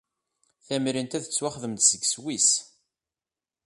[0.65, 2.49] Tamrint-a tettwaxdem-d deg Sswis.